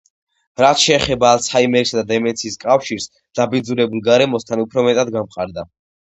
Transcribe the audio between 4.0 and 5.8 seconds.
გარემოსთან, უფრო მეტად გამყარდა.